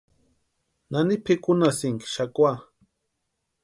¿Nani 0.91 1.15
pʼikunhasïnki 1.23 2.07
xakwa? 2.13 2.51